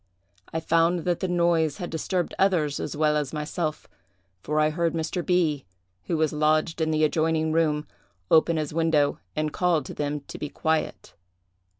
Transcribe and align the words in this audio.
I 0.51 0.59
found 0.59 1.01
that 1.01 1.19
the 1.19 1.27
noise 1.27 1.77
had 1.77 1.91
disturbed 1.91 2.33
others 2.39 2.79
as 2.79 2.97
well 2.97 3.15
as 3.15 3.33
myself, 3.33 3.87
for 4.41 4.59
I 4.59 4.71
heard 4.71 4.95
Mr. 4.95 5.23
B——, 5.23 5.63
who 6.05 6.17
was 6.17 6.33
lodged 6.33 6.81
in 6.81 6.89
the 6.89 7.03
adjoining 7.03 7.51
room, 7.51 7.87
open 8.31 8.57
his 8.57 8.73
window 8.73 9.19
and 9.35 9.53
call 9.53 9.83
to 9.83 9.93
them 9.93 10.21
to 10.21 10.39
be 10.39 10.49
quiet. 10.49 11.13